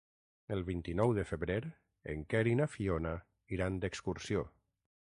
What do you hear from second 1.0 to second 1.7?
de febrer